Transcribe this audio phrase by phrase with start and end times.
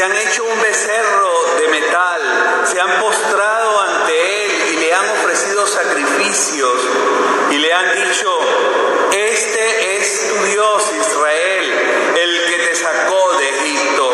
[0.00, 5.10] se han hecho un becerro de metal, se han postrado ante él y le han
[5.10, 6.72] ofrecido sacrificios
[7.50, 8.38] y le han dicho,
[9.12, 14.10] este es tu Dios Israel, el que te sacó de Egipto.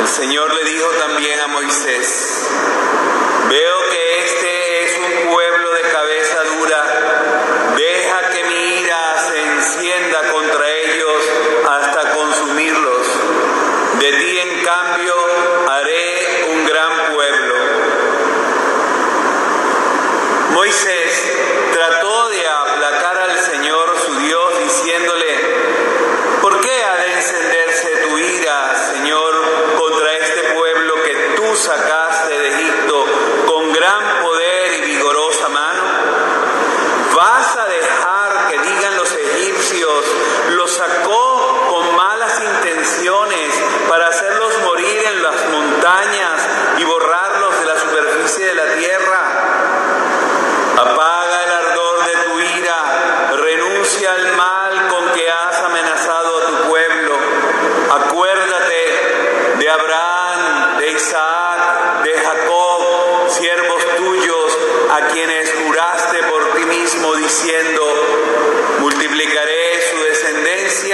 [0.00, 2.23] El Señor le dijo también a Moisés,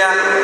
[0.01, 0.40] iglesia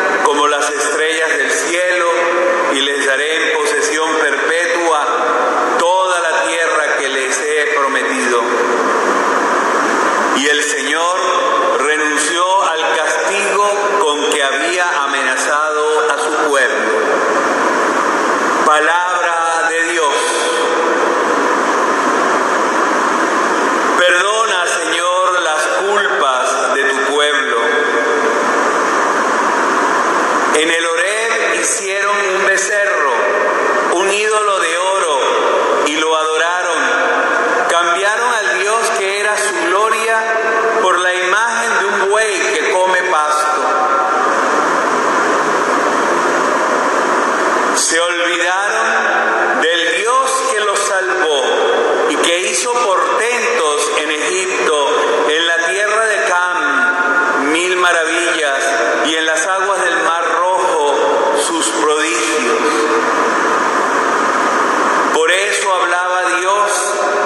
[66.39, 66.71] Dios,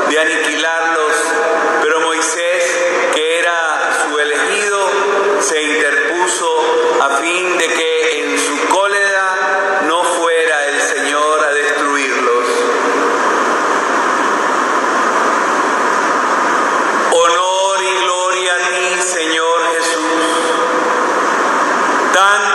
[0.09, 1.15] de aniquilarlos,
[1.81, 2.63] pero Moisés,
[3.13, 4.89] que era su elegido,
[5.41, 6.47] se interpuso
[7.01, 12.47] a fin de que en su cólera no fuera el Señor a destruirlos.
[17.11, 20.23] Honor y gloria a ti, Señor Jesús.
[22.13, 22.50] Tan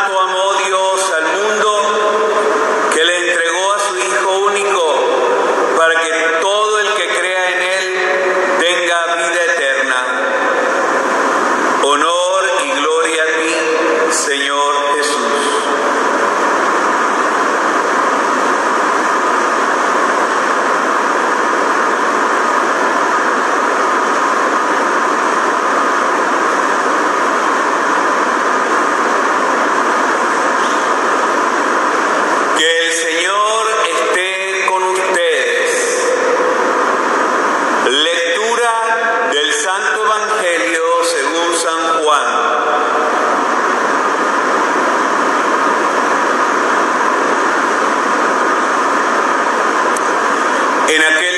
[50.88, 51.35] en aquel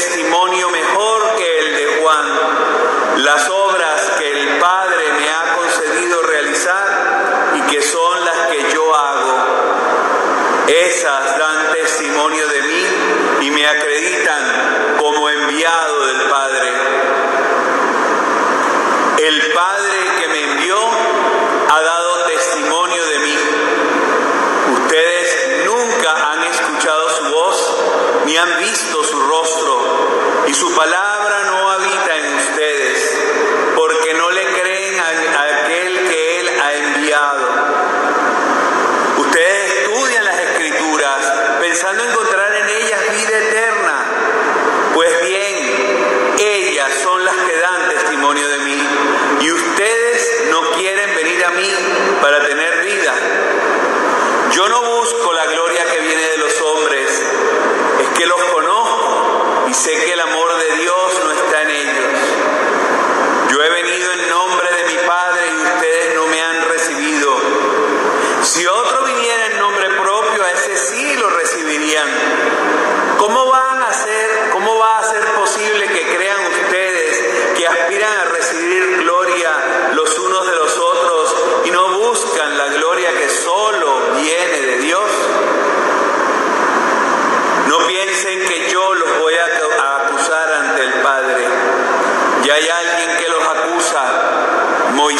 [0.00, 7.52] testimonio mejor que el de Juan, las obras que el Padre me ha concedido realizar
[7.56, 9.34] y que son las que yo hago.
[10.68, 11.29] Esas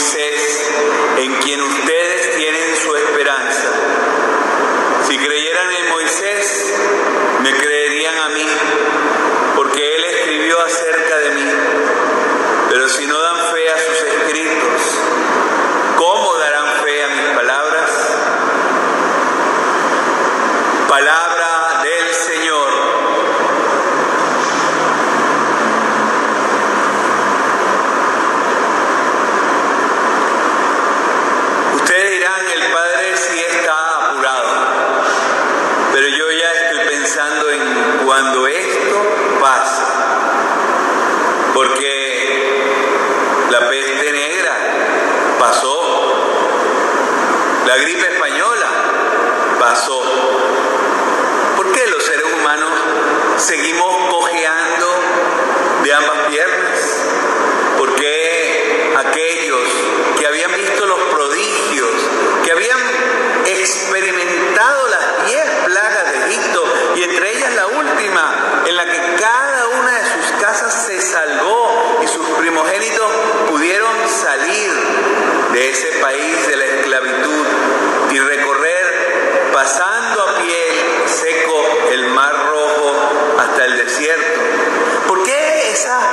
[0.01, 0.30] dice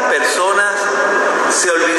[0.10, 0.80] personas
[1.50, 1.97] se olvidaron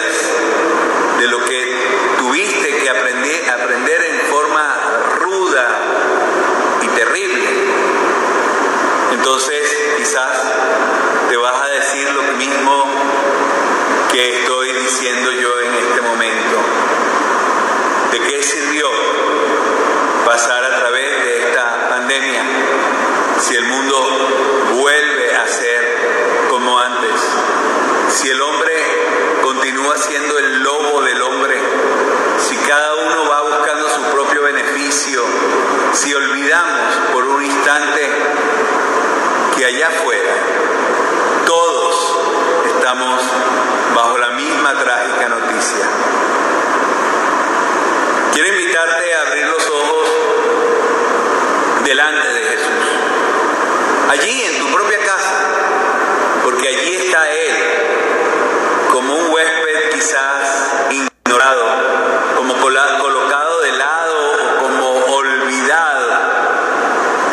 [0.00, 0.27] death.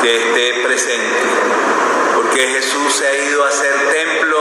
[0.06, 1.24] que esté presente,
[2.14, 4.38] porque Jesús se ha ido a hacer templo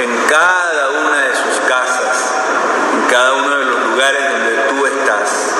[0.00, 2.34] en cada una de sus casas,
[2.94, 5.54] en cada uno de los lugares donde tú estás.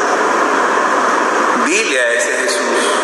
[1.67, 2.98] Dile a ese Jesús,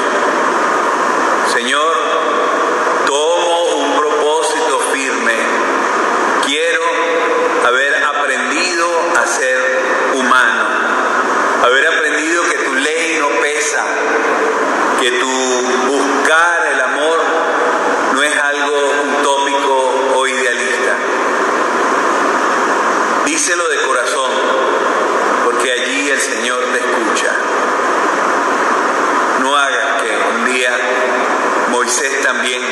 [31.84, 32.62] Moisés también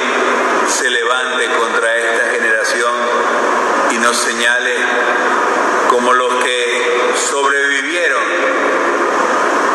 [0.67, 2.95] se levante contra esta generación
[3.91, 4.75] y nos señale
[5.91, 8.23] como los que sobrevivieron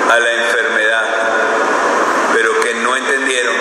[0.10, 1.06] a la enfermedad,
[2.34, 3.54] pero que no entendieron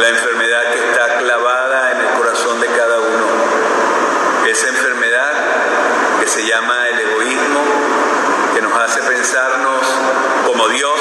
[0.00, 4.46] la enfermedad que está clavada en el corazón de cada uno.
[4.48, 5.32] Esa enfermedad
[6.20, 7.64] que se llama el egoísmo,
[8.54, 9.84] que nos hace pensarnos
[10.46, 10.93] como Dios,